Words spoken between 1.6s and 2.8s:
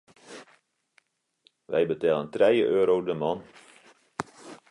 Wy betellen trije